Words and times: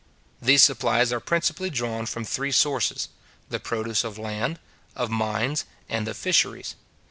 These 0.41 0.63
supplies 0.63 1.13
are 1.13 1.19
principally 1.19 1.69
drawn 1.69 2.07
from 2.07 2.25
three 2.25 2.51
sources; 2.51 3.09
the 3.49 3.59
produce 3.59 4.03
of 4.03 4.17
land, 4.17 4.57
of 4.95 5.11
mines, 5.11 5.63
and 5.87 6.07
of 6.07 6.17
fisheries. 6.17 6.73